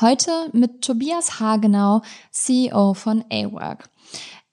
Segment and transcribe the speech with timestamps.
[0.00, 3.88] Heute mit Tobias Hagenau, CEO von A-Work.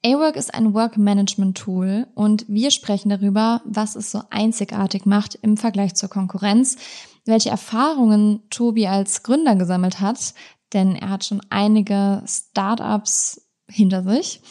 [0.05, 5.35] A-Work ist ein Work Management Tool und wir sprechen darüber, was es so einzigartig macht
[5.41, 6.77] im Vergleich zur Konkurrenz,
[7.25, 10.33] welche Erfahrungen Tobi als Gründer gesammelt hat,
[10.73, 14.41] denn er hat schon einige Startups hinter sich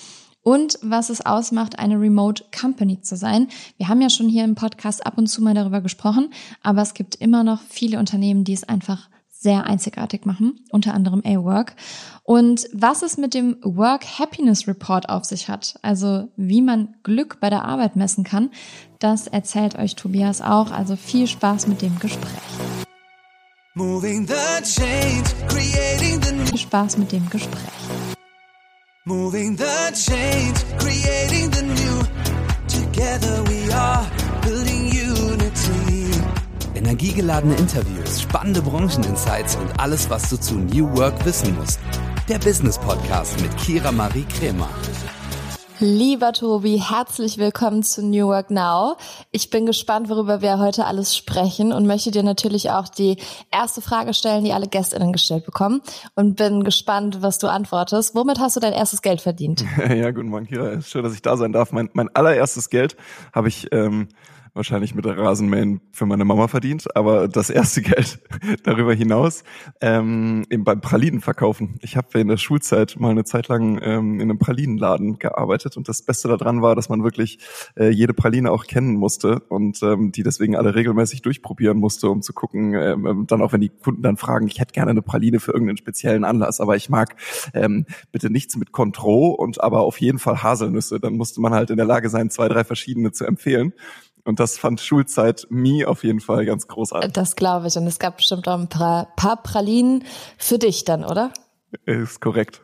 [0.42, 3.48] und was es ausmacht, eine Remote Company zu sein.
[3.78, 6.32] Wir haben ja schon hier im Podcast ab und zu mal darüber gesprochen,
[6.62, 9.08] aber es gibt immer noch viele Unternehmen, die es einfach
[9.44, 11.76] sehr einzigartig machen, unter anderem A-Work.
[12.24, 17.38] Und was es mit dem Work Happiness Report auf sich hat, also wie man Glück
[17.40, 18.50] bei der Arbeit messen kann,
[18.98, 20.70] das erzählt euch Tobias auch.
[20.72, 22.32] Also viel Spaß mit dem Gespräch.
[24.62, 25.24] Change,
[26.46, 27.60] viel Spaß mit dem Gespräch.
[29.04, 32.02] Moving the change, creating the new.
[32.66, 33.93] Together we are
[37.04, 41.78] Energiegeladene Interviews, spannende Brancheninsights und alles, was du zu New Work wissen musst.
[42.30, 44.70] Der Business Podcast mit Kira Marie Kremer.
[45.80, 48.96] Lieber Tobi, herzlich willkommen zu New Work Now.
[49.32, 53.18] Ich bin gespannt, worüber wir heute alles sprechen und möchte dir natürlich auch die
[53.50, 55.82] erste Frage stellen, die alle GästInnen gestellt bekommen
[56.14, 58.14] und bin gespannt, was du antwortest.
[58.14, 59.62] Womit hast du dein erstes Geld verdient?
[59.94, 60.80] Ja, guten Morgen, Kira.
[60.80, 61.70] Schön, dass ich da sein darf.
[61.70, 62.96] Mein, mein allererstes Geld
[63.34, 64.08] habe ich ähm,
[64.54, 68.20] wahrscheinlich mit Rasenmähen für meine Mama verdient, aber das erste Geld
[68.62, 69.42] darüber hinaus
[69.80, 71.78] ähm, eben beim Pralinen verkaufen.
[71.82, 75.88] Ich habe in der Schulzeit mal eine Zeit lang ähm, in einem Pralinenladen gearbeitet und
[75.88, 77.38] das Beste daran war, dass man wirklich
[77.76, 82.22] äh, jede Praline auch kennen musste und ähm, die deswegen alle regelmäßig durchprobieren musste, um
[82.22, 85.02] zu gucken, ähm, ähm dann auch wenn die Kunden dann fragen, ich hätte gerne eine
[85.02, 87.16] Praline für irgendeinen speziellen Anlass, aber ich mag
[87.54, 91.00] ähm, bitte nichts mit Contro und aber auf jeden Fall Haselnüsse.
[91.00, 93.72] Dann musste man halt in der Lage sein, zwei, drei verschiedene zu empfehlen.
[94.24, 97.12] Und das fand Schulzeit me auf jeden Fall ganz großartig.
[97.12, 97.76] Das glaube ich.
[97.76, 100.04] Und es gab bestimmt auch ein paar, paar Pralinen
[100.38, 101.30] für dich dann, oder?
[101.84, 102.60] Ist korrekt.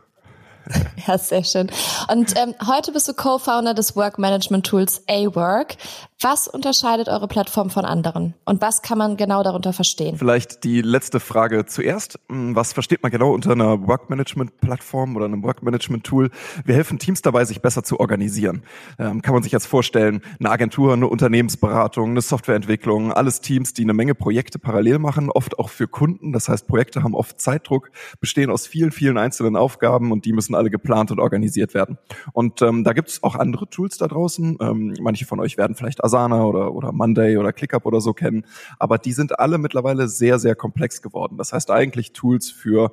[1.06, 1.70] Ja, sehr schön.
[2.12, 5.76] Und ähm, heute bist du Co-Founder des Work Management Tools A-Work.
[6.22, 8.34] Was unterscheidet eure Plattform von anderen?
[8.44, 10.18] Und was kann man genau darunter verstehen?
[10.18, 12.18] Vielleicht die letzte Frage zuerst.
[12.28, 16.28] Hm, was versteht man genau unter einer Work Management Plattform oder einem Work Management Tool?
[16.62, 18.64] Wir helfen Teams dabei, sich besser zu organisieren.
[18.98, 23.84] Ähm, kann man sich jetzt vorstellen, eine Agentur, eine Unternehmensberatung, eine Softwareentwicklung, alles Teams, die
[23.84, 26.34] eine Menge Projekte parallel machen, oft auch für Kunden.
[26.34, 30.54] Das heißt, Projekte haben oft Zeitdruck, bestehen aus vielen, vielen einzelnen Aufgaben und die müssen
[30.54, 31.96] alle geplant und organisiert werden.
[32.34, 34.58] Und ähm, da gibt es auch andere Tools da draußen.
[34.60, 38.44] Ähm, manche von euch werden vielleicht Asana oder, oder Monday oder ClickUp oder so kennen.
[38.78, 41.36] Aber die sind alle mittlerweile sehr, sehr komplex geworden.
[41.38, 42.92] Das heißt eigentlich Tools für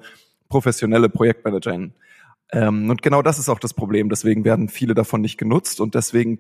[0.49, 1.89] professionelle Projektmanager.
[2.51, 4.09] Ähm, und genau das ist auch das Problem.
[4.09, 6.39] Deswegen werden viele davon nicht genutzt und deswegen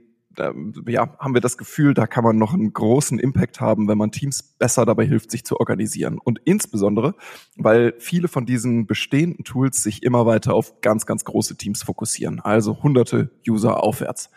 [0.87, 4.11] ja, haben wir das Gefühl, da kann man noch einen großen Impact haben, wenn man
[4.11, 6.19] Teams besser dabei hilft, sich zu organisieren.
[6.23, 7.15] Und insbesondere,
[7.55, 12.39] weil viele von diesen bestehenden Tools sich immer weiter auf ganz, ganz große Teams fokussieren,
[12.39, 14.29] also hunderte User aufwärts.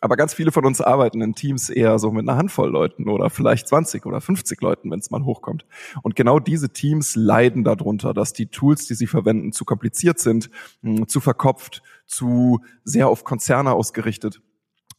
[0.00, 3.30] Aber ganz viele von uns arbeiten in Teams eher so mit einer Handvoll Leuten oder
[3.30, 5.66] vielleicht 20 oder 50 Leuten, wenn es mal hochkommt.
[6.02, 10.50] Und genau diese Teams leiden darunter, dass die Tools, die sie verwenden, zu kompliziert sind,
[10.82, 14.40] hm, zu verkopft, zu sehr auf Konzerne ausgerichtet.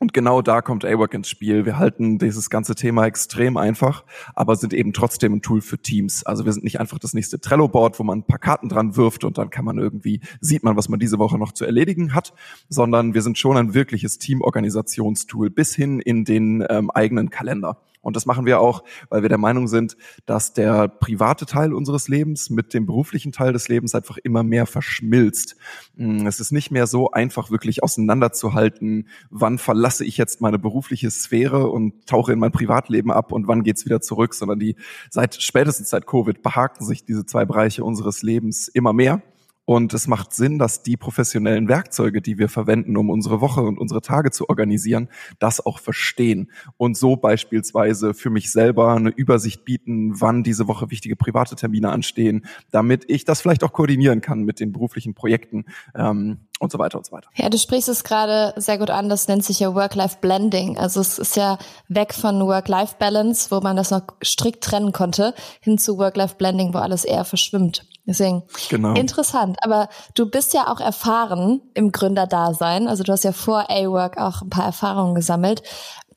[0.01, 1.65] Und genau da kommt AWORK ins Spiel.
[1.65, 6.25] Wir halten dieses ganze Thema extrem einfach, aber sind eben trotzdem ein Tool für Teams.
[6.25, 9.25] Also wir sind nicht einfach das nächste Trello-Board, wo man ein paar Karten dran wirft
[9.25, 12.33] und dann kann man irgendwie, sieht man, was man diese Woche noch zu erledigen hat,
[12.69, 17.77] sondern wir sind schon ein wirkliches Teamorganisationstool bis hin in den ähm, eigenen Kalender.
[18.01, 22.07] Und das machen wir auch, weil wir der Meinung sind, dass der private Teil unseres
[22.07, 25.57] Lebens mit dem beruflichen Teil des Lebens einfach immer mehr verschmilzt.
[25.95, 31.11] Mm, es ist nicht mehr so einfach wirklich auseinanderzuhalten, wann verlasse ich jetzt meine berufliche
[31.11, 34.75] Sphäre und tauche in mein Privatleben ab und wann geht's wieder zurück, sondern die
[35.09, 39.21] seit spätestens seit Covid behaken sich diese zwei Bereiche unseres Lebens immer mehr.
[39.69, 43.77] Und es macht Sinn, dass die professionellen Werkzeuge, die wir verwenden, um unsere Woche und
[43.77, 46.49] unsere Tage zu organisieren, das auch verstehen.
[46.77, 51.91] Und so beispielsweise für mich selber eine Übersicht bieten, wann diese Woche wichtige private Termine
[51.91, 55.65] anstehen, damit ich das vielleicht auch koordinieren kann mit den beruflichen Projekten.
[55.93, 57.29] Ähm, und so weiter und so weiter.
[57.35, 60.77] Ja, du sprichst es gerade sehr gut an, das nennt sich ja Work-Life-Blending.
[60.77, 61.57] Also es ist ja
[61.87, 67.05] weg von Work-Life-Balance, wo man das noch strikt trennen konnte, hin zu Work-Life-Blending, wo alles
[67.05, 67.85] eher verschwimmt.
[68.09, 68.95] Deswegen genau.
[68.95, 69.57] interessant.
[69.61, 72.87] Aber du bist ja auch erfahren im Gründerdasein.
[72.87, 75.61] Also du hast ja vor A-Work auch ein paar Erfahrungen gesammelt.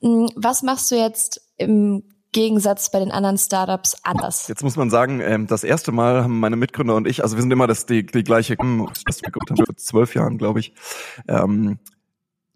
[0.00, 2.02] Hm, was machst du jetzt im
[2.32, 4.48] Gegensatz bei den anderen Startups anders?
[4.48, 7.42] Jetzt muss man sagen, ähm, das erste Mal haben meine Mitgründer und ich, also wir
[7.42, 10.72] sind immer das die, die gleiche, das wir haben vor zwölf Jahren, glaube ich.
[11.28, 11.78] Ähm,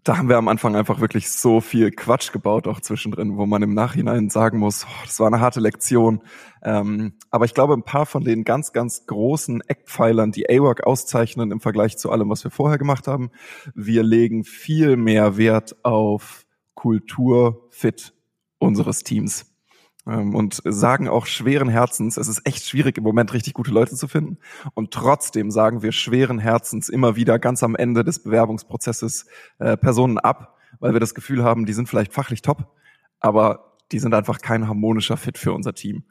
[0.07, 3.63] da haben wir am Anfang einfach wirklich so viel Quatsch gebaut, auch zwischendrin, wo man
[3.63, 6.23] im Nachhinein sagen muss, oh, das war eine harte Lektion.
[6.63, 11.51] Ähm, aber ich glaube, ein paar von den ganz, ganz großen Eckpfeilern, die AWORK auszeichnen
[11.51, 13.33] im Vergleich zu allem, was wir vorher gemacht haben,
[13.75, 18.15] wir legen viel mehr Wert auf Kultur, Fit
[18.59, 19.56] unseres Teams
[20.07, 24.07] und sagen auch schweren Herzens, es ist echt schwierig im Moment richtig gute Leute zu
[24.07, 24.39] finden
[24.75, 29.27] und trotzdem sagen wir schweren Herzens immer wieder ganz am Ende des Bewerbungsprozesses
[29.59, 32.73] äh, Personen ab, weil wir das Gefühl haben, die sind vielleicht fachlich top,
[33.19, 36.05] aber die sind einfach kein harmonischer Fit für unser Team.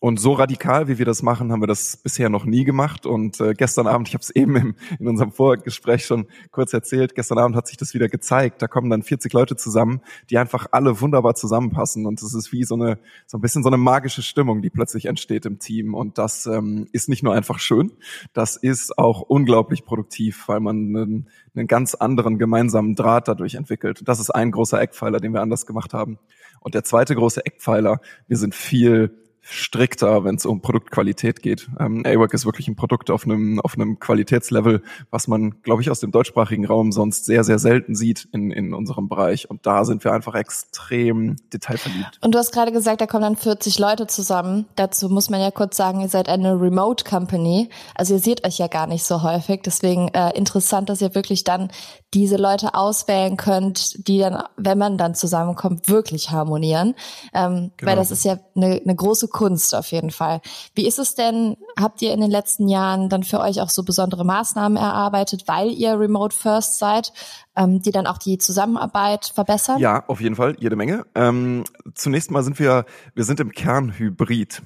[0.00, 3.04] Und so radikal, wie wir das machen, haben wir das bisher noch nie gemacht.
[3.04, 7.14] Und äh, gestern Abend, ich habe es eben im, in unserem Vorgespräch schon kurz erzählt,
[7.14, 8.62] gestern Abend hat sich das wieder gezeigt.
[8.62, 10.00] Da kommen dann 40 Leute zusammen,
[10.30, 12.06] die einfach alle wunderbar zusammenpassen.
[12.06, 15.04] Und es ist wie so eine so ein bisschen so eine magische Stimmung, die plötzlich
[15.04, 15.92] entsteht im Team.
[15.92, 17.92] Und das ähm, ist nicht nur einfach schön,
[18.32, 24.00] das ist auch unglaublich produktiv, weil man einen, einen ganz anderen gemeinsamen Draht dadurch entwickelt.
[24.00, 26.18] Und das ist ein großer Eckpfeiler, den wir anders gemacht haben.
[26.60, 31.68] Und der zweite große Eckpfeiler, wir sind viel strikter, wenn es um Produktqualität geht.
[31.78, 35.90] Ähm, AWAC ist wirklich ein Produkt auf einem, auf einem Qualitätslevel, was man, glaube ich,
[35.90, 39.48] aus dem deutschsprachigen Raum sonst sehr, sehr selten sieht in, in unserem Bereich.
[39.48, 42.18] Und da sind wir einfach extrem detailverliebt.
[42.20, 44.66] Und du hast gerade gesagt, da kommen dann 40 Leute zusammen.
[44.76, 47.68] Dazu muss man ja kurz sagen, ihr seid eine Remote Company.
[47.94, 49.62] Also ihr seht euch ja gar nicht so häufig.
[49.64, 51.70] Deswegen äh, interessant, dass ihr wirklich dann
[52.12, 56.94] diese Leute auswählen könnt, die dann, wenn man dann zusammenkommt, wirklich harmonieren.
[57.32, 57.90] Ähm, genau.
[57.90, 60.40] Weil das ist ja eine, eine große Kunst auf jeden Fall.
[60.74, 63.82] Wie ist es denn, habt ihr in den letzten Jahren dann für euch auch so
[63.82, 67.12] besondere Maßnahmen erarbeitet, weil ihr Remote First seid,
[67.56, 69.78] ähm, die dann auch die Zusammenarbeit verbessern?
[69.78, 71.06] Ja, auf jeden Fall, jede Menge.
[71.14, 72.84] Ähm, zunächst mal sind wir,
[73.14, 74.62] wir sind im Kern Hybrid.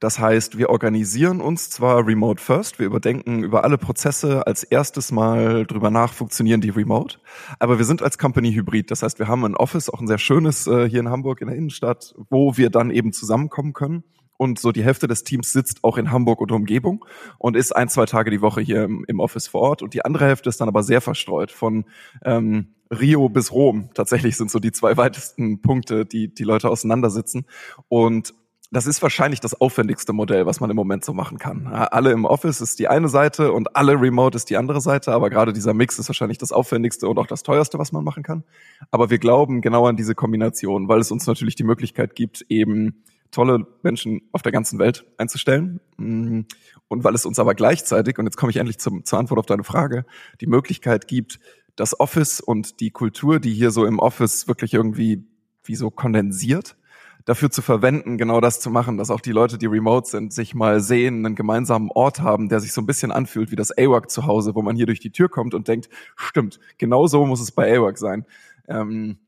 [0.00, 5.12] Das heißt, wir organisieren uns zwar remote first, wir überdenken über alle Prozesse als erstes
[5.12, 7.18] Mal drüber nach, funktionieren die remote,
[7.58, 8.90] aber wir sind als Company hybrid.
[8.90, 11.46] Das heißt, wir haben ein Office, auch ein sehr schönes äh, hier in Hamburg in
[11.46, 14.04] der Innenstadt, wo wir dann eben zusammenkommen können.
[14.36, 17.04] Und so die Hälfte des Teams sitzt auch in Hamburg und Umgebung
[17.38, 19.82] und ist ein, zwei Tage die Woche hier im, im Office vor Ort.
[19.82, 21.84] Und die andere Hälfte ist dann aber sehr verstreut von
[22.24, 23.90] ähm, Rio bis Rom.
[23.94, 27.46] Tatsächlich sind so die zwei weitesten Punkte, die die Leute auseinandersitzen.
[27.88, 28.34] Und
[28.74, 31.68] das ist wahrscheinlich das aufwendigste Modell, was man im Moment so machen kann.
[31.68, 35.30] Alle im Office ist die eine Seite und alle remote ist die andere Seite, aber
[35.30, 38.42] gerade dieser Mix ist wahrscheinlich das aufwendigste und auch das teuerste, was man machen kann.
[38.90, 43.04] Aber wir glauben genau an diese Kombination, weil es uns natürlich die Möglichkeit gibt, eben
[43.34, 45.80] tolle Menschen auf der ganzen Welt einzustellen.
[45.96, 46.42] Mm,
[46.88, 49.46] und weil es uns aber gleichzeitig, und jetzt komme ich endlich zum, zur Antwort auf
[49.46, 50.04] deine Frage,
[50.40, 51.40] die Möglichkeit gibt,
[51.76, 55.24] das Office und die Kultur, die hier so im Office wirklich irgendwie
[55.64, 56.76] wie so kondensiert,
[57.24, 60.54] dafür zu verwenden, genau das zu machen, dass auch die Leute, die remote sind, sich
[60.54, 64.10] mal sehen, einen gemeinsamen Ort haben, der sich so ein bisschen anfühlt wie das AWAC
[64.10, 67.40] zu Hause, wo man hier durch die Tür kommt und denkt, stimmt, genau so muss
[67.40, 68.26] es bei AWAC sein.
[68.68, 69.18] Ähm,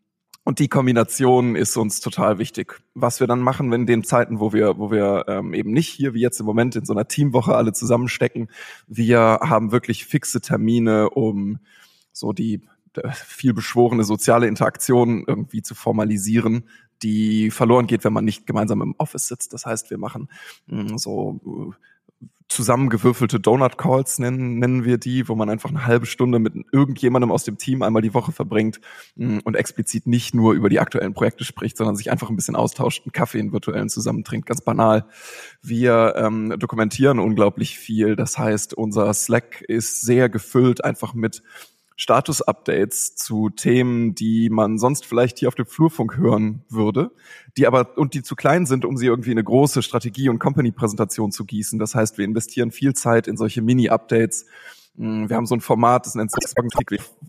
[0.47, 2.81] und die Kombination ist uns total wichtig.
[2.95, 5.89] Was wir dann machen, wenn in den Zeiten, wo wir, wo wir ähm, eben nicht
[5.89, 8.49] hier wie jetzt im Moment in so einer Teamwoche alle zusammenstecken,
[8.87, 11.59] wir haben wirklich fixe Termine, um
[12.13, 12.63] so die
[13.13, 16.69] viel beschworene soziale Interaktion irgendwie zu formalisieren,
[17.03, 19.53] die verloren geht, wenn man nicht gemeinsam im Office sitzt.
[19.53, 20.29] Das heißt, wir machen
[20.69, 21.75] mm, so
[22.49, 27.33] zusammengewürfelte Donut Calls nennen, nennen wir die, wo man einfach eine halbe Stunde mit irgendjemandem
[27.33, 28.81] aus dem Team einmal die Woche verbringt
[29.17, 32.57] mm, und explizit nicht nur über die aktuellen Projekte spricht, sondern sich einfach ein bisschen
[32.57, 35.07] austauscht, einen Kaffee in virtuellen zusammentrinkt, ganz banal.
[35.61, 38.15] Wir ähm, dokumentieren unglaublich viel.
[38.15, 41.43] Das heißt, unser Slack ist sehr gefüllt einfach mit
[41.97, 47.11] Status-Updates zu Themen, die man sonst vielleicht hier auf dem Flurfunk hören würde,
[47.57, 50.39] die aber und die zu klein sind, um sie irgendwie in eine große Strategie- und
[50.39, 51.79] Company-Präsentation zu gießen.
[51.79, 54.45] Das heißt, wir investieren viel Zeit in solche Mini-Updates.
[54.97, 56.45] Mm, wir haben so ein Format, das nennt sich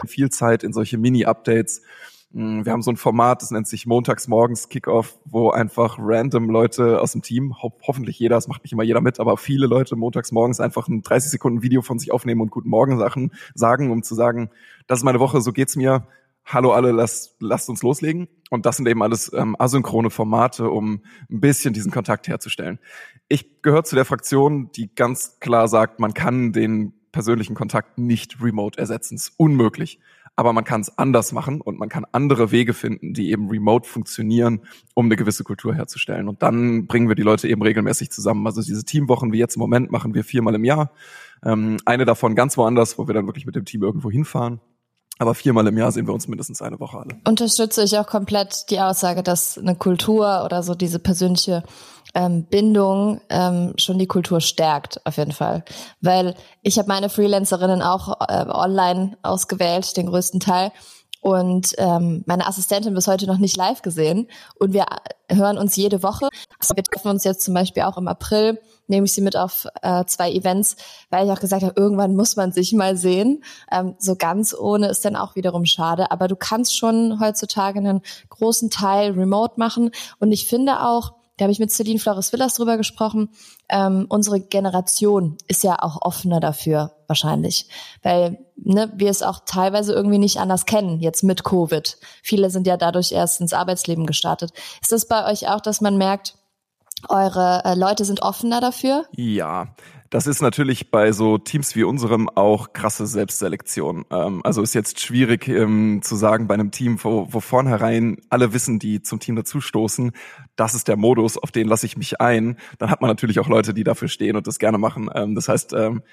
[0.05, 1.81] viel Zeit in solche Mini-Updates
[2.29, 7.01] wir haben so ein Format, das nennt sich montags morgens Kickoff, wo einfach random Leute
[7.01, 9.95] aus dem Team, ho hoffentlich jeder, es macht nicht immer jeder mit, aber viele Leute
[9.95, 13.91] montags morgens einfach ein 30 Sekunden Video von sich aufnehmen und guten Morgen Sachen sagen,
[13.91, 14.49] um zu sagen,
[14.87, 16.07] das ist meine Woche, so geht's mir.
[16.45, 18.29] Hallo alle, lasst, lasst uns loslegen.
[18.49, 22.79] Und das sind eben alles ähm, asynchrone Formate, um ein bisschen diesen Kontakt herzustellen.
[23.27, 28.41] Ich gehöre zu der Fraktion, die ganz klar sagt, man kann den persönlichen Kontakt nicht
[28.41, 29.15] remote ersetzen.
[29.15, 29.99] Es ist unmöglich
[30.37, 33.89] aber man kann es anders machen und man kann andere Wege finden, die eben remote
[33.89, 34.61] funktionieren,
[34.93, 36.29] um eine gewisse Kultur herzustellen.
[36.29, 38.45] Und dann bringen wir die Leute eben regelmäßig zusammen.
[38.45, 40.91] Also diese Teamwochen wie jetzt im Moment machen wir viermal im Jahr.
[41.43, 44.61] Ähm, eine davon ganz woanders, wo wir dann wirklich mit dem Team irgendwo hinfahren.
[45.17, 47.17] Aber viermal im Jahr sehen wir uns mindestens eine Woche alle.
[47.27, 51.63] Unterstütze ich auch komplett die Aussage, dass eine Kultur oder so diese persönliche
[52.17, 55.63] ähm, Bindung ähm, schon die Kultur stärkt, auf jeden Fall.
[56.01, 56.33] Weil
[56.63, 60.71] ich habe meine Freelancerinnen auch äh, online ausgewählt, den größten Teil.
[61.21, 64.27] und ähm, meine Assistentin bis heute noch nicht live gesehen.
[64.59, 64.85] Und wir
[65.29, 66.29] hören uns jede Woche.
[66.59, 69.67] Also wir treffen uns jetzt zum Beispiel auch im April, nehme ich sie mit auf
[69.81, 70.75] äh, zwei Events,
[71.09, 73.43] weil ich auch gesagt habe, irgendwann muss man sich mal sehen.
[73.71, 76.09] Ähm, so ganz ohne ist dann auch wiederum schade.
[76.11, 79.91] Aber du kannst schon heutzutage einen großen Teil remote machen.
[80.19, 83.29] Und ich finde auch, da habe ich mit Celine Flores Villas drüber gesprochen.
[83.69, 87.69] Ähm, unsere Generation ist ja auch offener dafür, wahrscheinlich.
[88.01, 91.97] Weil ne, wir es auch teilweise irgendwie nicht anders kennen, jetzt mit Covid.
[92.23, 94.51] Viele sind ja dadurch erst ins Arbeitsleben gestartet.
[94.81, 96.35] Ist das bei euch auch, dass man merkt,
[97.09, 99.05] eure äh, Leute sind offener dafür?
[99.11, 99.67] Ja,
[100.09, 104.05] das ist natürlich bei so Teams wie unserem auch krasse Selbstselektion.
[104.09, 108.53] Ähm, also ist jetzt schwierig ähm, zu sagen bei einem Team, wo, wo vornherein alle
[108.53, 110.13] wissen, die zum Team dazustoßen,
[110.57, 112.57] das ist der Modus, auf den lasse ich mich ein.
[112.77, 115.09] Dann hat man natürlich auch Leute, die dafür stehen und das gerne machen.
[115.13, 116.03] Ähm, das heißt, ähm,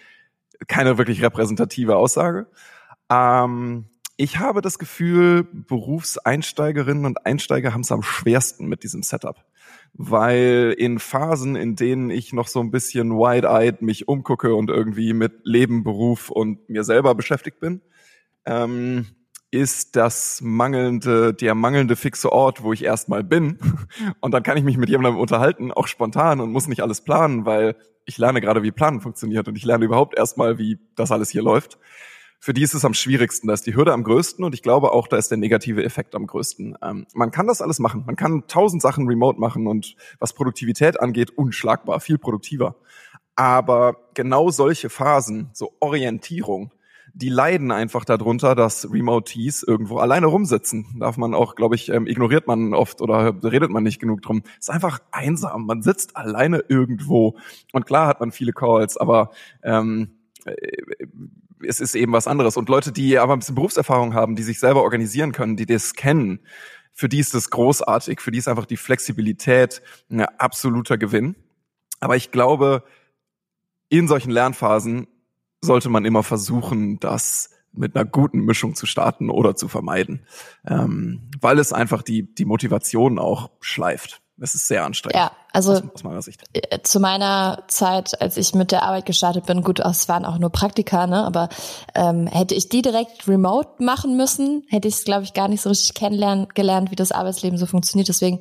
[0.69, 2.47] keine wirklich repräsentative Aussage.
[3.11, 3.87] Ähm,
[4.17, 9.45] ich habe das Gefühl, Berufseinsteigerinnen und Einsteiger haben es am schwersten mit diesem Setup
[9.95, 15.13] weil in Phasen, in denen ich noch so ein bisschen wide-eyed mich umgucke und irgendwie
[15.13, 17.81] mit Leben, Beruf und mir selber beschäftigt bin,
[18.45, 19.07] ähm,
[19.55, 23.59] ist das mangelnde, der mangelnde fixe Ort, wo ich erstmal bin.
[24.21, 27.47] Und dann kann ich mich mit jemandem unterhalten, auch spontan und muss nicht alles planen,
[27.47, 31.31] weil ich lerne gerade, wie Planen funktioniert und ich lerne überhaupt erstmal, wie das alles
[31.31, 31.79] hier läuft
[32.45, 33.47] für die ist es am schwierigsten.
[33.47, 36.15] Da ist die Hürde am größten und ich glaube auch, da ist der negative Effekt
[36.15, 36.77] am größten.
[36.83, 38.05] Ähm, man kann das alles machen.
[38.05, 42.77] Man kann tausend Sachen remote machen und was Produktivität angeht, unschlagbar, viel produktiver.
[43.35, 46.71] Aber genau solche Phasen, so Orientierung,
[47.17, 50.97] die leiden einfach darunter, dass Remotees irgendwo alleine rumsitzen.
[50.99, 54.43] Darf man auch, glaube ich, ähm, ignoriert man oft oder redet man nicht genug drum.
[54.59, 55.67] ist einfach einsam.
[55.67, 57.37] Man sitzt alleine irgendwo.
[57.73, 59.31] Und klar hat man viele Calls, aber
[59.63, 60.57] ähm, äh,
[61.67, 62.57] es ist eben was anderes.
[62.57, 65.95] Und Leute, die aber ein bisschen Berufserfahrung haben, die sich selber organisieren können, die das
[65.95, 66.41] kennen,
[66.93, 71.37] für die ist das großartig, für die ist einfach die Flexibilität ein absoluter Gewinn.
[72.01, 72.83] Aber ich glaube,
[73.89, 75.07] in solchen Lernphasen
[75.65, 80.27] sollte man immer versuchen, das mit einer guten Mischung zu starten oder zu vermeiden,
[80.67, 84.23] ähm, weil es einfach die, die Motivation auch schleift.
[84.41, 85.17] Es ist sehr anstrengend.
[85.17, 86.43] Ja, also aus, meiner Sicht.
[86.53, 90.39] Äh, zu meiner Zeit, als ich mit der Arbeit gestartet bin, gut, es waren auch
[90.39, 91.25] nur Praktika, ne?
[91.25, 91.49] Aber
[91.95, 95.63] ähm, hätte ich die direkt remote machen müssen, hätte ich es, glaube ich, gar nicht
[95.63, 98.09] so richtig kennenlernen gelernt, wie das Arbeitsleben so funktioniert.
[98.09, 98.41] Deswegen,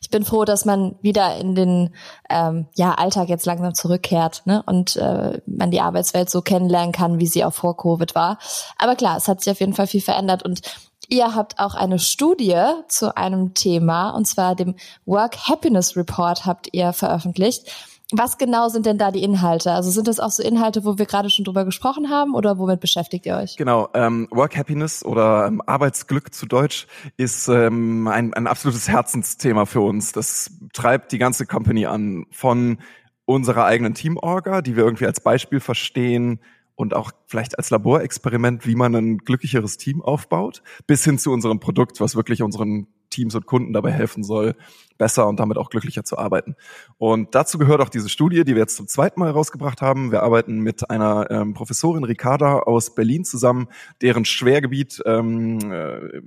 [0.00, 1.94] ich bin froh, dass man wieder in den
[2.30, 4.62] ähm, ja, Alltag jetzt langsam zurückkehrt, ne?
[4.64, 8.38] Und äh, man die Arbeitswelt so kennenlernen kann, wie sie auch vor Covid war.
[8.78, 10.62] Aber klar, es hat sich auf jeden Fall viel verändert und
[11.08, 16.68] Ihr habt auch eine Studie zu einem Thema, und zwar dem Work Happiness Report habt
[16.72, 17.70] ihr veröffentlicht.
[18.12, 19.72] Was genau sind denn da die Inhalte?
[19.72, 22.78] Also sind das auch so Inhalte, wo wir gerade schon drüber gesprochen haben oder womit
[22.78, 23.56] beschäftigt ihr euch?
[23.56, 26.86] Genau, ähm, Work Happiness oder ähm, Arbeitsglück zu Deutsch
[27.16, 30.12] ist ähm, ein, ein absolutes Herzensthema für uns.
[30.12, 32.78] Das treibt die ganze Company an von
[33.24, 36.38] unserer eigenen Teamorga, die wir irgendwie als Beispiel verstehen,
[36.76, 41.58] und auch vielleicht als Laborexperiment, wie man ein glücklicheres Team aufbaut, bis hin zu unserem
[41.58, 44.54] Produkt, was wirklich unseren Teams und Kunden dabei helfen soll,
[44.98, 46.54] besser und damit auch glücklicher zu arbeiten.
[46.98, 50.12] Und dazu gehört auch diese Studie, die wir jetzt zum zweiten Mal herausgebracht haben.
[50.12, 53.68] Wir arbeiten mit einer ähm, Professorin Ricarda aus Berlin zusammen,
[54.02, 56.20] deren Schwergebiet ähm, äh,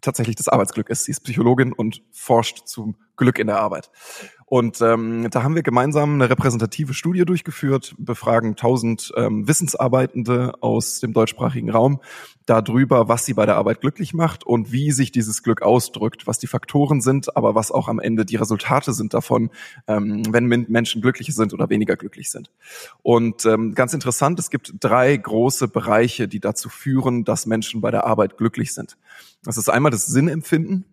[0.00, 1.04] tatsächlich das Arbeitsglück ist.
[1.04, 3.90] Sie ist Psychologin und forscht zum Glück in der Arbeit.
[4.52, 11.00] Und ähm, da haben wir gemeinsam eine repräsentative Studie durchgeführt, befragen 1000 ähm, Wissensarbeitende aus
[11.00, 12.02] dem deutschsprachigen Raum
[12.44, 16.38] darüber, was sie bei der Arbeit glücklich macht und wie sich dieses Glück ausdrückt, was
[16.38, 19.48] die Faktoren sind, aber was auch am Ende die Resultate sind davon,
[19.86, 22.50] ähm, wenn Menschen glücklich sind oder weniger glücklich sind.
[23.00, 27.90] Und ähm, ganz interessant, es gibt drei große Bereiche, die dazu führen, dass Menschen bei
[27.90, 28.98] der Arbeit glücklich sind.
[29.44, 30.84] Das ist einmal das Sinnempfinden.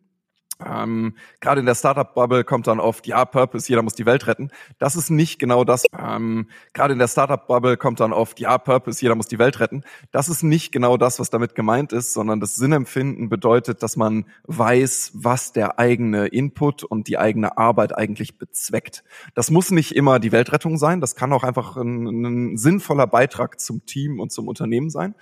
[0.66, 4.52] Ähm, Gerade in der Startup-Bubble kommt dann oft, ja, Purpose, jeder muss die Welt retten.
[4.78, 5.86] Das ist nicht genau das.
[5.98, 9.84] Ähm, Gerade in der Startup-Bubble kommt dann oft, ja, Purpose, jeder muss die Welt retten.
[10.12, 14.26] Das ist nicht genau das, was damit gemeint ist, sondern das Sinnempfinden bedeutet, dass man
[14.44, 19.04] weiß, was der eigene Input und die eigene Arbeit eigentlich bezweckt.
[19.34, 23.60] Das muss nicht immer die Weltrettung sein, das kann auch einfach ein, ein sinnvoller Beitrag
[23.60, 25.16] zum Team und zum Unternehmen sein.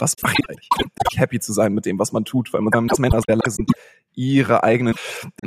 [0.00, 0.16] Was
[1.16, 3.70] happy zu sein mit dem, was man tut, weil man das Männer sehr sind,
[4.14, 4.94] ihre eigenen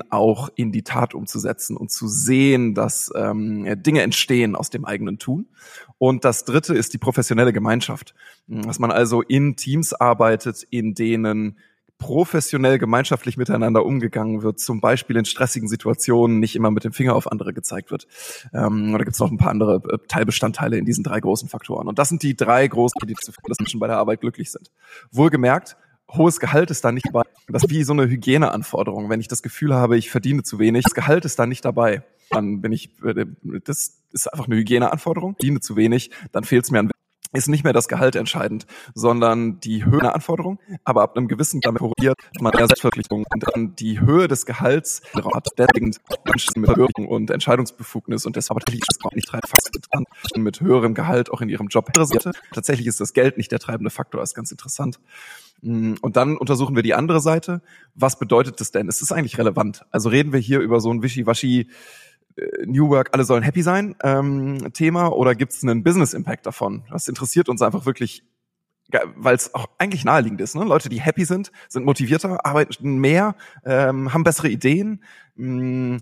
[0.10, 5.20] auch in die Tat umzusetzen und zu sehen, dass ähm, Dinge entstehen aus dem eigenen
[5.20, 5.48] Tun.
[5.98, 8.14] Und das Dritte ist die professionelle Gemeinschaft,
[8.48, 11.58] dass man also in Teams arbeitet, in denen
[11.98, 17.16] professionell gemeinschaftlich miteinander umgegangen wird, zum Beispiel in stressigen Situationen nicht immer mit dem Finger
[17.16, 18.08] auf andere gezeigt wird.
[18.54, 21.88] Ähm, oder gibt es noch ein paar andere äh, Teilbestandteile in diesen drei großen Faktoren.
[21.88, 24.52] Und das sind die drei großen, die dazu führen, dass Menschen bei der Arbeit glücklich
[24.52, 24.70] sind.
[25.12, 25.78] Wohlgemerkt,
[26.12, 27.24] hohes Gehalt ist da nicht dabei.
[27.48, 29.10] Das ist wie so eine Hygieneanforderung.
[29.10, 32.04] Wenn ich das Gefühl habe, ich verdiene zu wenig, das Gehalt ist da nicht dabei.
[32.30, 33.26] Dann bin ich, äh,
[33.64, 36.92] das ist einfach eine Hygieneanforderung, verdiene zu wenig, dann fehlt es mir an
[37.34, 40.60] ist nicht mehr das Gehalt entscheidend, sondern die Höhe der Anforderung.
[40.84, 45.02] Aber ab einem gewissen damit korreliert man mehr Selbstverpflichtung und dann die Höhe des Gehalts
[45.14, 50.94] hat deswegen Menschen mit Höhe und Entscheidungsbefugnis und deshalb ist es nicht treibend mit höherem
[50.94, 51.92] Gehalt auch in ihrem Job.
[52.54, 55.00] Tatsächlich ist das Geld nicht der treibende Faktor, das ist ganz interessant.
[55.62, 57.62] Mm, und dann untersuchen wir die andere Seite.
[57.96, 58.88] Was bedeutet das denn?
[58.88, 59.86] Ist es eigentlich relevant?
[59.92, 61.70] Also reden wir hier über so ein Wischiwaschi
[62.66, 66.84] New Work, alle sollen happy sein ähm, Thema oder gibt es einen Business Impact davon?
[66.90, 68.24] Das interessiert uns einfach wirklich,
[69.16, 70.56] weil es auch eigentlich naheliegend ist.
[70.56, 70.64] Ne?
[70.64, 75.04] Leute, die happy sind, sind motivierter, arbeiten mehr, ähm, haben bessere Ideen.
[75.36, 76.02] Mh, mm,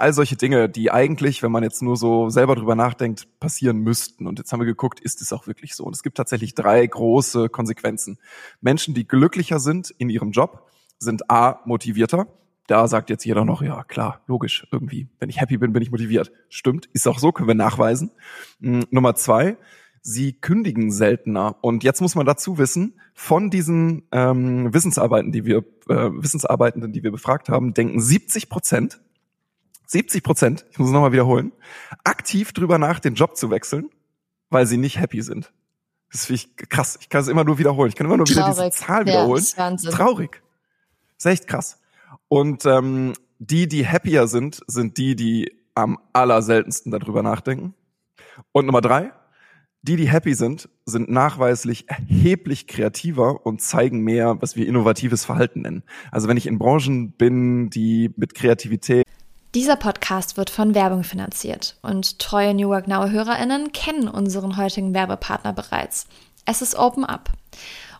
[0.00, 4.26] all solche Dinge, die eigentlich, wenn man jetzt nur so selber drüber nachdenkt, passieren müssten.
[4.26, 5.84] Und jetzt haben wir geguckt, ist es auch wirklich so?
[5.84, 8.18] Und es gibt tatsächlich drei große Konsequenzen.
[8.60, 12.26] Menschen, die glücklicher sind in ihrem Job, sind A, motivierter.
[12.70, 15.08] Da sagt jetzt jeder noch, ja klar, logisch, irgendwie.
[15.18, 16.30] Wenn ich happy bin, bin ich motiviert.
[16.48, 18.12] Stimmt, ist auch so, können wir nachweisen.
[18.60, 19.56] Mhm, Nummer zwei,
[20.02, 21.56] sie kündigen seltener.
[21.62, 27.02] Und jetzt muss man dazu wissen, von diesen ähm, Wissensarbeiten, die wir, äh, Wissensarbeitenden, die
[27.02, 29.00] wir befragt haben, denken 70 Prozent,
[29.86, 31.50] 70 Prozent, ich muss es nochmal wiederholen,
[32.04, 33.90] aktiv drüber nach, den Job zu wechseln,
[34.48, 35.52] weil sie nicht happy sind.
[36.12, 36.98] Das finde ich krass.
[37.00, 37.88] Ich kann es immer nur wiederholen.
[37.88, 38.56] Ich kann immer nur Traurig.
[38.56, 39.44] wieder diese Zahl wiederholen.
[39.56, 40.40] Ja, Traurig.
[41.16, 41.80] Das ist echt krass.
[42.28, 47.74] Und ähm, die, die happier sind, sind die, die am allerseltensten darüber nachdenken.
[48.52, 49.12] Und Nummer drei,
[49.82, 55.62] die, die happy sind, sind nachweislich erheblich kreativer und zeigen mehr, was wir innovatives Verhalten
[55.62, 55.82] nennen.
[56.12, 59.06] Also wenn ich in Branchen bin, die mit Kreativität
[59.52, 64.94] dieser Podcast wird von Werbung finanziert und treue New Work Now HörerInnen kennen unseren heutigen
[64.94, 66.06] Werbepartner bereits.
[66.46, 67.30] Es ist Open Up.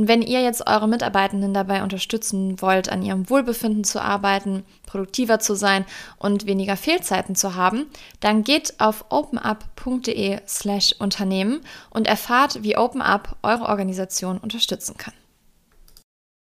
[0.00, 5.40] Und wenn ihr jetzt eure Mitarbeitenden dabei unterstützen wollt, an ihrem Wohlbefinden zu arbeiten, produktiver
[5.40, 5.84] zu sein
[6.16, 7.84] und weniger Fehlzeiten zu haben,
[8.18, 11.60] dann geht auf openup.de slash Unternehmen
[11.90, 15.12] und erfahrt, wie OpenUp eure Organisation unterstützen kann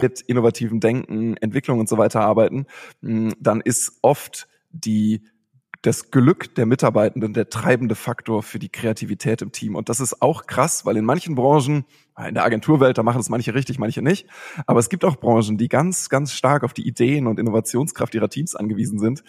[0.01, 2.67] mit innovativen Denken, Entwicklung und so weiter arbeiten,
[3.01, 5.23] dann ist oft die
[5.85, 9.77] das Glück der Mitarbeitenden der treibende Faktor für die Kreativität im Team.
[9.77, 11.85] Und das ist auch krass, weil in manchen Branchen,
[12.19, 14.27] in der Agenturwelt, da machen es manche richtig, manche nicht.
[14.67, 18.29] Aber es gibt auch Branchen, die ganz, ganz stark auf die Ideen und Innovationskraft ihrer
[18.29, 19.25] Teams angewiesen sind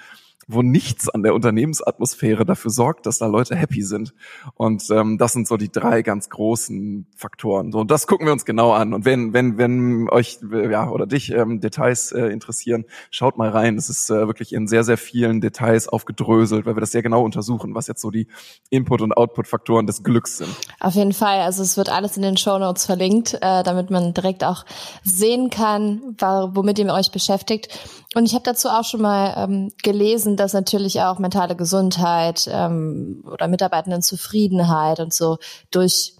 [0.48, 4.14] wo nichts an der Unternehmensatmosphäre dafür sorgt, dass da Leute happy sind.
[4.54, 7.72] Und ähm, das sind so die drei ganz großen Faktoren.
[7.72, 8.94] So, das gucken wir uns genau an.
[8.94, 13.78] Und wenn, wenn, wenn euch ja oder dich ähm, Details äh, interessieren, schaut mal rein.
[13.78, 17.24] Es ist äh, wirklich in sehr, sehr vielen Details aufgedröselt, weil wir das sehr genau
[17.24, 18.28] untersuchen, was jetzt so die
[18.70, 20.56] Input- und Output-Faktoren des Glücks sind.
[20.80, 21.42] Auf jeden Fall.
[21.42, 24.66] Also es wird alles in den Show Notes verlinkt, äh, damit man direkt auch
[25.04, 27.80] sehen kann, womit ihr euch beschäftigt.
[28.16, 33.24] Und ich habe dazu auch schon mal ähm, gelesen, dass natürlich auch mentale Gesundheit ähm,
[33.32, 35.38] oder Mitarbeitenden Zufriedenheit und so
[35.72, 36.15] durch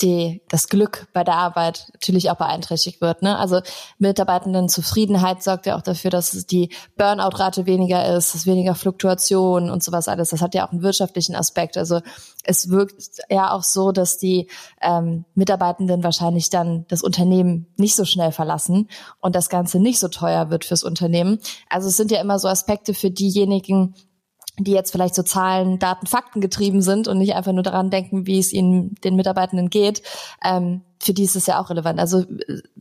[0.00, 3.22] die, das Glück bei der Arbeit natürlich auch beeinträchtigt wird.
[3.22, 3.36] Ne?
[3.38, 3.60] Also
[3.98, 9.82] Mitarbeitenden Zufriedenheit sorgt ja auch dafür, dass die Burnout-Rate weniger ist, dass weniger Fluktuation und
[9.82, 10.30] sowas alles.
[10.30, 11.76] Das hat ja auch einen wirtschaftlichen Aspekt.
[11.76, 12.00] Also
[12.44, 14.48] es wirkt ja auch so, dass die
[14.82, 18.88] ähm, Mitarbeitenden wahrscheinlich dann das Unternehmen nicht so schnell verlassen
[19.20, 21.38] und das Ganze nicht so teuer wird fürs Unternehmen.
[21.68, 23.94] Also es sind ja immer so Aspekte für diejenigen,
[24.58, 28.26] die jetzt vielleicht so Zahlen, Daten, Fakten getrieben sind und nicht einfach nur daran denken,
[28.26, 30.02] wie es ihnen den Mitarbeitenden geht,
[30.44, 31.98] ähm, für die ist es ja auch relevant.
[31.98, 32.24] Also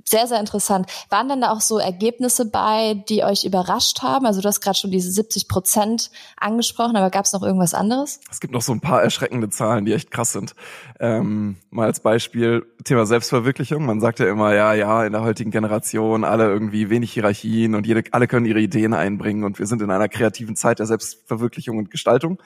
[0.03, 0.88] sehr, sehr interessant.
[1.10, 4.25] Waren denn da auch so Ergebnisse bei, die euch überrascht haben?
[4.25, 8.19] Also du hast gerade schon diese 70 Prozent angesprochen, aber gab es noch irgendwas anderes?
[8.29, 10.53] Es gibt noch so ein paar erschreckende Zahlen, die echt krass sind.
[10.99, 13.86] Ähm, mal als Beispiel Thema Selbstverwirklichung.
[13.86, 17.88] Man sagt ja immer, ja, ja, in der heutigen Generation alle irgendwie wenig Hierarchien und
[17.88, 21.77] jede, alle können ihre Ideen einbringen und wir sind in einer kreativen Zeit der Selbstverwirklichung
[21.77, 22.41] und Gestaltung.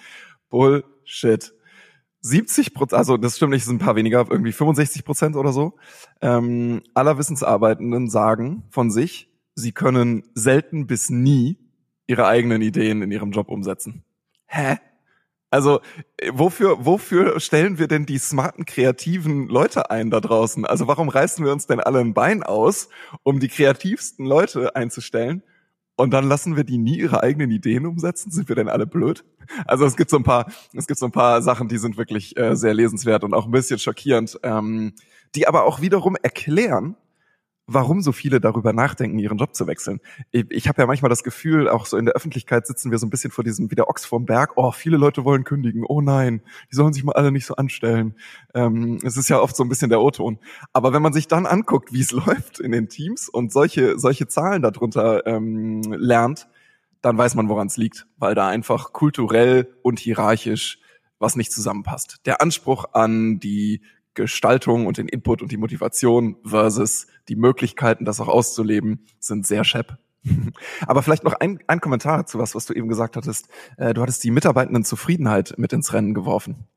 [0.49, 1.53] Bullshit.
[2.23, 5.51] 70 Prozent, also das stimmt nicht, es sind ein paar weniger, irgendwie 65 Prozent oder
[5.51, 5.75] so,
[6.21, 11.57] ähm, aller Wissensarbeitenden sagen von sich, sie können selten bis nie
[12.07, 14.03] ihre eigenen Ideen in ihrem Job umsetzen.
[14.45, 14.77] Hä?
[15.49, 15.81] Also
[16.31, 20.65] wofür, wofür stellen wir denn die smarten, kreativen Leute ein da draußen?
[20.65, 22.89] Also warum reißen wir uns denn alle ein Bein aus,
[23.23, 25.43] um die kreativsten Leute einzustellen?
[25.95, 28.31] Und dann lassen wir die nie ihre eigenen Ideen umsetzen?
[28.31, 29.23] Sind wir denn alle blöd?
[29.65, 32.37] Also es gibt so ein paar, es gibt so ein paar Sachen, die sind wirklich
[32.37, 34.93] äh, sehr lesenswert und auch ein bisschen schockierend, ähm,
[35.35, 36.95] die aber auch wiederum erklären,
[37.65, 39.99] warum so viele darüber nachdenken, ihren Job zu wechseln.
[40.31, 43.07] Ich, ich habe ja manchmal das Gefühl, auch so in der Öffentlichkeit sitzen wir so
[43.07, 46.01] ein bisschen vor diesem, wie der Ochs vorm Berg, oh, viele Leute wollen kündigen, oh
[46.01, 48.15] nein, die sollen sich mal alle nicht so anstellen.
[48.53, 50.39] Ähm, es ist ja oft so ein bisschen der O-Ton.
[50.73, 54.27] Aber wenn man sich dann anguckt, wie es läuft in den Teams und solche, solche
[54.27, 56.47] Zahlen darunter ähm, lernt,
[57.01, 60.79] dann weiß man, woran es liegt, weil da einfach kulturell und hierarchisch
[61.19, 62.17] was nicht zusammenpasst.
[62.25, 63.81] Der Anspruch an die
[64.13, 69.63] Gestaltung und den Input und die Motivation versus die Möglichkeiten, das auch auszuleben, sind sehr
[69.63, 69.97] schepp.
[70.87, 73.49] Aber vielleicht noch ein, ein Kommentar zu was, was du eben gesagt hattest.
[73.77, 76.67] Äh, du hattest die Mitarbeitenden Zufriedenheit mit ins Rennen geworfen.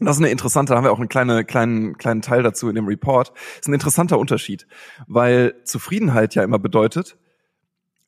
[0.00, 2.76] Das ist eine interessante, da haben wir auch einen kleinen, kleinen, kleinen Teil dazu in
[2.76, 3.30] dem Report.
[3.30, 4.68] Das ist ein interessanter Unterschied,
[5.08, 7.18] weil Zufriedenheit ja immer bedeutet,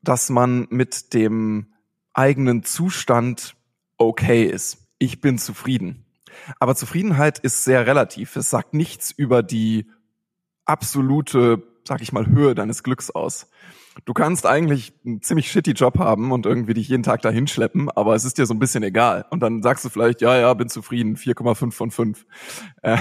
[0.02, 1.72] dass man mit dem
[2.14, 3.56] eigenen Zustand
[3.96, 4.78] okay ist.
[4.98, 6.06] Ich bin zufrieden.
[6.58, 8.36] Aber Zufriedenheit ist sehr relativ.
[8.36, 9.90] Es sagt nichts über die
[10.64, 13.48] absolute, sag ich mal, Höhe deines Glücks aus.
[14.04, 17.90] Du kannst eigentlich einen ziemlich shitty Job haben und irgendwie dich jeden Tag dahin schleppen,
[17.90, 19.26] aber es ist dir so ein bisschen egal.
[19.30, 22.26] Und dann sagst du vielleicht, ja, ja, bin zufrieden, 4,5 von 5.
[22.82, 22.96] Äh,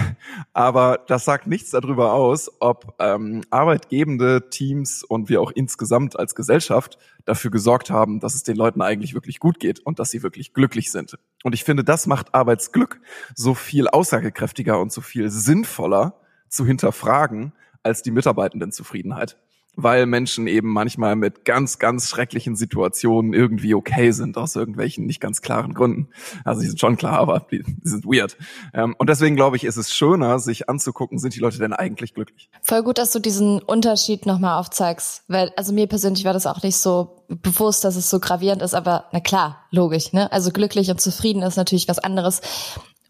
[0.52, 6.34] aber das sagt nichts darüber aus, ob ähm, arbeitgebende Teams und wir auch insgesamt als
[6.34, 10.22] Gesellschaft dafür gesorgt haben, dass es den Leuten eigentlich wirklich gut geht und dass sie
[10.24, 11.16] wirklich glücklich sind.
[11.42, 13.00] Und ich finde, das macht Arbeitsglück
[13.34, 19.38] so viel aussagekräftiger und so viel sinnvoller zu hinterfragen als die Mitarbeitendenzufriedenheit
[19.76, 25.20] weil Menschen eben manchmal mit ganz, ganz schrecklichen Situationen irgendwie okay sind, aus irgendwelchen nicht
[25.20, 26.08] ganz klaren Gründen.
[26.44, 28.36] Also die sind schon klar, aber die, die sind weird.
[28.74, 32.14] Ähm, und deswegen glaube ich, ist es schöner, sich anzugucken, sind die Leute denn eigentlich
[32.14, 32.50] glücklich?
[32.62, 36.62] Voll gut, dass du diesen Unterschied nochmal aufzeigst, weil also mir persönlich war das auch
[36.62, 40.30] nicht so bewusst, dass es so gravierend ist, aber na klar, logisch, ne?
[40.32, 42.40] Also glücklich und zufrieden ist natürlich was anderes.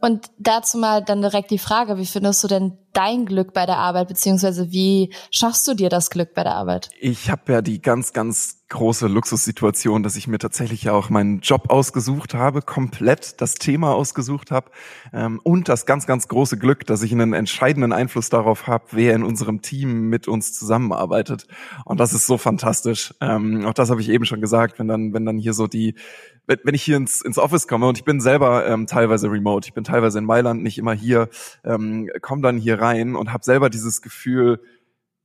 [0.00, 3.76] Und dazu mal dann direkt die Frage, wie findest du denn dein Glück bei der
[3.76, 6.90] Arbeit, beziehungsweise wie schaffst du dir das Glück bei der Arbeit?
[6.98, 11.40] Ich habe ja die ganz, ganz große Luxussituation, dass ich mir tatsächlich ja auch meinen
[11.40, 14.70] Job ausgesucht habe, komplett das Thema ausgesucht habe
[15.12, 19.14] ähm, und das ganz, ganz große Glück, dass ich einen entscheidenden Einfluss darauf habe, wer
[19.14, 21.46] in unserem Team mit uns zusammenarbeitet.
[21.84, 23.14] Und das ist so fantastisch.
[23.20, 25.96] Ähm, auch das habe ich eben schon gesagt, wenn dann, wenn dann hier so die,
[26.64, 29.74] wenn ich hier ins, ins Office komme und ich bin selber ähm, teilweise remote, ich
[29.74, 31.28] bin teilweise in Mailand, nicht immer hier,
[31.64, 34.60] ähm, komme dann hier rein und habe selber dieses Gefühl,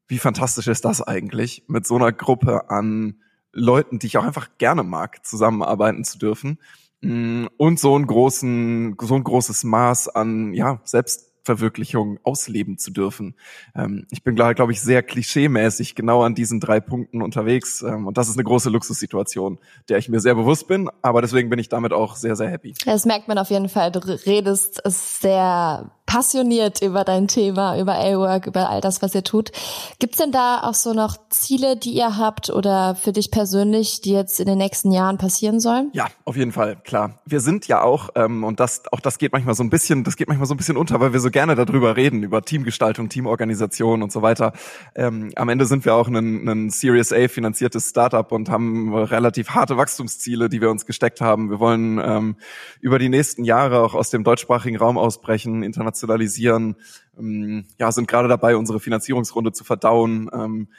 [0.07, 4.49] wie fantastisch ist das eigentlich, mit so einer Gruppe an Leuten, die ich auch einfach
[4.57, 6.59] gerne mag, zusammenarbeiten zu dürfen.
[7.01, 12.91] Mm, und so einen großen, so ein großes Maß an, ja, selbst Selbstverwirklichung ausleben zu
[12.91, 13.35] dürfen.
[13.75, 17.81] Ähm, ich bin, glaube glaub ich, sehr klischeemäßig genau an diesen drei Punkten unterwegs.
[17.83, 20.89] Ähm, und das ist eine große Luxussituation, der ich mir sehr bewusst bin.
[21.01, 22.73] Aber deswegen bin ich damit auch sehr, sehr happy.
[22.85, 23.91] Das merkt man auf jeden Fall.
[23.91, 29.51] Du redest sehr passioniert über dein Thema, über A-Work, über all das, was ihr tut.
[29.99, 34.11] Gibt's denn da auch so noch Ziele, die ihr habt oder für dich persönlich, die
[34.11, 35.89] jetzt in den nächsten Jahren passieren sollen?
[35.93, 37.19] Ja, auf jeden Fall, klar.
[37.25, 40.15] Wir sind ja auch, ähm, und das, auch das geht manchmal so ein bisschen, das
[40.15, 44.03] geht manchmal so ein bisschen unter, weil wir so gerne darüber reden, über Teamgestaltung, Teamorganisation
[44.03, 44.53] und so weiter.
[44.95, 49.49] Ähm, am Ende sind wir auch ein, ein Series A finanziertes Startup und haben relativ
[49.49, 51.49] harte Wachstumsziele, die wir uns gesteckt haben.
[51.49, 52.37] Wir wollen ähm,
[52.79, 56.77] über die nächsten Jahre auch aus dem deutschsprachigen Raum ausbrechen, internationalisieren.
[57.19, 60.29] Ähm, ja, sind gerade dabei, unsere Finanzierungsrunde zu verdauen.
[60.31, 60.69] Ähm,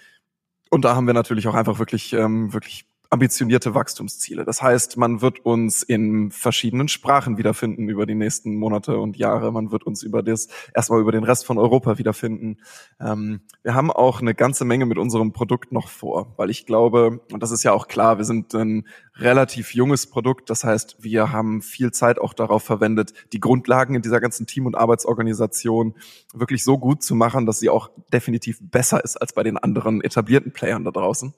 [0.71, 4.45] und da haben wir natürlich auch einfach wirklich, ähm, wirklich ambitionierte Wachstumsziele.
[4.45, 9.53] Das heißt, man wird uns in verschiedenen Sprachen wiederfinden über die nächsten Monate und Jahre.
[9.53, 12.59] Man wird uns über das erstmal über den Rest von Europa wiederfinden.
[13.01, 17.21] Ähm, wir haben auch eine ganze Menge mit unserem Produkt noch vor, weil ich glaube,
[17.33, 18.87] und das ist ja auch klar, wir sind ein
[19.19, 20.51] relativ junges Produkt.
[20.51, 24.67] Das heißt, wir haben viel Zeit auch darauf verwendet, die Grundlagen in dieser ganzen Team-
[24.67, 25.95] und Arbeitsorganisation
[26.35, 30.03] wirklich so gut zu machen, dass sie auch definitiv besser ist als bei den anderen
[30.03, 31.35] etablierten Playern da draußen.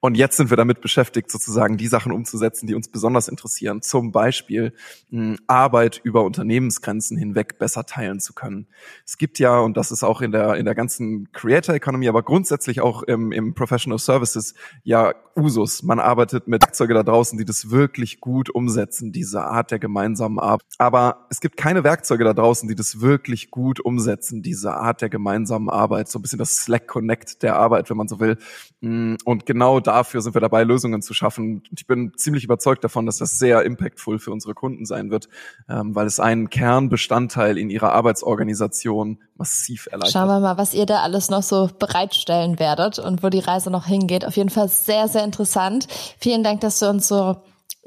[0.00, 3.82] Und jetzt sind wir damit beschäftigt, sozusagen die Sachen umzusetzen, die uns besonders interessieren.
[3.82, 4.72] Zum Beispiel
[5.10, 8.68] mh, Arbeit über Unternehmensgrenzen hinweg besser teilen zu können.
[9.04, 12.22] Es gibt ja, und das ist auch in der, in der ganzen Creator Economy, aber
[12.22, 15.82] grundsätzlich auch im, im Professional Services ja Usus.
[15.82, 20.38] Man arbeitet mit Werkzeuge da draußen, die das wirklich gut umsetzen, diese Art der gemeinsamen
[20.38, 20.66] Arbeit.
[20.78, 25.08] Aber es gibt keine Werkzeuge da draußen, die das wirklich gut umsetzen, diese Art der
[25.08, 26.08] gemeinsamen Arbeit.
[26.08, 28.38] So ein bisschen das Slack Connect der Arbeit, wenn man so will.
[28.80, 31.62] Und genau dafür sind wir dabei, Lösungen zu schaffen.
[31.76, 35.28] Ich bin ziemlich überzeugt davon, dass das sehr impactful für unsere Kunden sein wird,
[35.68, 40.12] ähm, weil es einen Kernbestandteil in ihrer Arbeitsorganisation massiv erleichtert.
[40.12, 43.70] Schauen wir mal, was ihr da alles noch so bereitstellen werdet und wo die Reise
[43.70, 44.24] noch hingeht.
[44.24, 45.86] Auf jeden Fall sehr, sehr interessant.
[46.18, 47.36] Vielen Dank, dass du uns so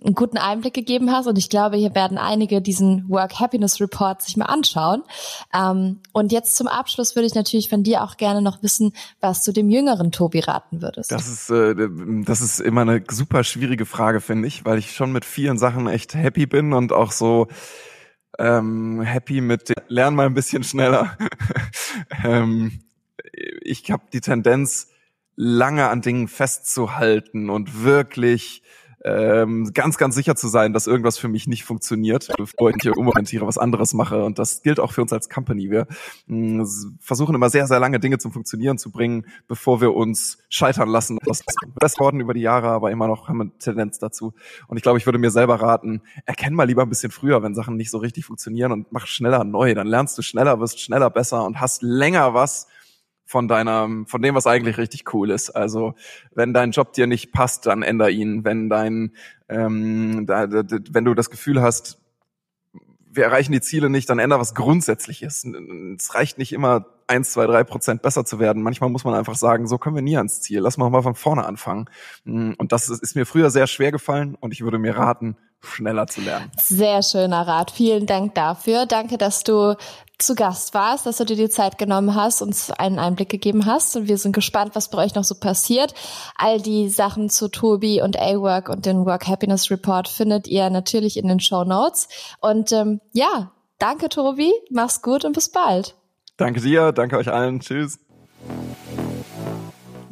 [0.04, 4.22] einen guten Einblick gegeben hast und ich glaube, hier werden einige diesen Work Happiness Report
[4.22, 5.04] sich mal anschauen.
[5.54, 9.44] Ähm, und jetzt zum Abschluss würde ich natürlich von dir auch gerne noch wissen, was
[9.44, 11.12] du dem jüngeren Tobi raten würdest.
[11.12, 11.76] Das ist, äh,
[12.26, 15.88] das ist immer eine super schwierige Frage, finde ich, weil ich schon mit vielen Sachen
[15.88, 17.48] echt happy bin und auch so
[18.40, 21.18] ähm, happy mit lern mal ein bisschen schneller.
[22.24, 22.82] ähm,
[23.62, 24.90] ich habe die Tendenz,
[25.36, 28.64] lange an Dingen festzuhalten und wirklich
[29.04, 32.98] ähm, ganz, ganz sicher zu sein, dass irgendwas für mich nicht funktioniert, bevor ich hier
[32.98, 34.24] umorientiere, was anderes mache.
[34.24, 35.72] Und das gilt auch für uns als Company.
[35.72, 35.88] Wir
[36.28, 36.64] mm,
[37.00, 41.18] versuchen immer sehr, sehr lange Dinge zum Funktionieren zu bringen, bevor wir uns scheitern lassen.
[41.26, 44.34] Das ist besser worden über die Jahre, aber immer noch haben wir eine Tendenz dazu.
[44.68, 47.56] Und ich glaube, ich würde mir selber raten, erkenn mal lieber ein bisschen früher, wenn
[47.56, 49.74] Sachen nicht so richtig funktionieren und mach schneller neu.
[49.74, 52.68] Dann lernst du schneller, wirst schneller besser und hast länger was,
[53.32, 55.52] von deiner, von dem, was eigentlich richtig cool ist.
[55.52, 55.96] Also
[56.36, 58.44] wenn dein Job dir nicht passt, dann änder ihn.
[58.44, 59.14] Wenn dein,
[59.48, 61.98] ähm, da, da, wenn du das Gefühl hast,
[63.14, 65.46] wir erreichen die Ziele nicht, dann änder was Grundsätzliches.
[65.98, 68.64] Es reicht nicht immer eins, zwei, drei Prozent besser zu werden.
[68.64, 70.60] Manchmal muss man einfach sagen, so kommen wir nie ans Ziel.
[70.60, 71.90] Lass mal mal von vorne anfangen.
[72.26, 76.22] Und das ist mir früher sehr schwer gefallen und ich würde mir raten, schneller zu
[76.22, 76.52] lernen.
[76.58, 77.72] Sehr schöner Rat.
[77.72, 78.86] Vielen Dank dafür.
[78.86, 79.76] Danke, dass du
[80.22, 83.96] zu Gast warst, dass du dir die Zeit genommen hast, uns einen Einblick gegeben hast.
[83.96, 85.94] Und wir sind gespannt, was bei euch noch so passiert.
[86.36, 91.18] All die Sachen zu Tobi und A-Work und den Work Happiness Report findet ihr natürlich
[91.18, 92.08] in den Show Notes.
[92.40, 95.96] Und ähm, ja, danke Tobi, mach's gut und bis bald.
[96.38, 97.60] Danke dir, danke euch allen.
[97.60, 98.00] Tschüss.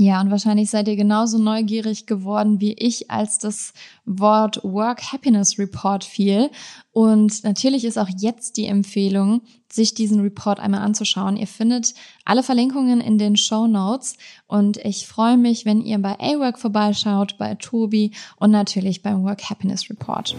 [0.02, 3.74] Ja, und wahrscheinlich seid ihr genauso neugierig geworden wie ich, als das
[4.06, 6.52] Wort Work Happiness Report fiel.
[6.94, 11.36] Und natürlich ist auch jetzt die Empfehlung, sich diesen Report einmal anzuschauen.
[11.36, 14.16] Ihr findet alle Verlinkungen in den Show Notes
[14.48, 19.50] und ich freue mich, wenn ihr bei A-Work vorbeischaut, bei Tobi und natürlich beim Work
[19.50, 20.34] Happiness Report.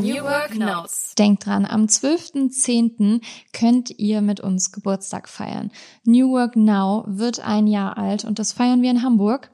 [0.00, 1.14] New Work Notes.
[1.16, 3.20] Denkt dran, am 12.10.
[3.52, 5.70] könnt ihr mit uns Geburtstag feiern.
[6.04, 9.50] New Work Now wird ein Jahr alt und das feiern wir in Hamburg.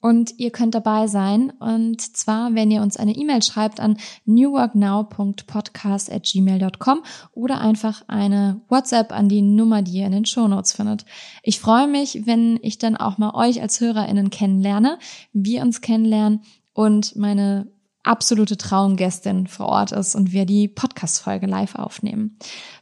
[0.00, 1.52] Und ihr könnt dabei sein.
[1.58, 7.02] Und zwar, wenn ihr uns eine E-Mail schreibt an newworknow.podcast.gmail.com
[7.32, 11.04] oder einfach eine WhatsApp an die Nummer, die ihr in den Shownotes findet.
[11.42, 15.00] Ich freue mich, wenn ich dann auch mal euch als HörerInnen kennenlerne,
[15.32, 16.42] wir uns kennenlernen
[16.74, 17.66] und meine
[18.08, 22.38] absolute Traumgästin vor Ort ist und wir die Podcast-Folge live aufnehmen.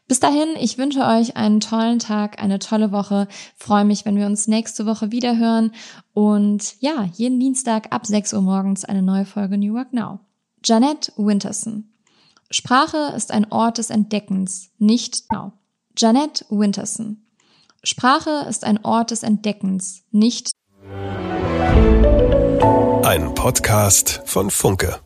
[0.09, 3.27] Bis dahin, ich wünsche euch einen tollen Tag, eine tolle Woche.
[3.57, 5.73] Freue mich, wenn wir uns nächste Woche wieder hören.
[6.15, 10.21] Und ja, jeden Dienstag ab 6 Uhr morgens eine neue Folge New Work Now.
[10.65, 11.93] Janette Winterson.
[12.51, 15.53] Sprache ist ein Ort des Entdeckens, nicht Now.
[15.97, 17.27] Janette Winterson.
[17.83, 20.51] Sprache ist ein Ort des Entdeckens, nicht
[23.03, 25.06] ein Podcast von Funke.